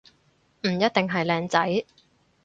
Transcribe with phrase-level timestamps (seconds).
[0.63, 1.85] 唔一定係靚仔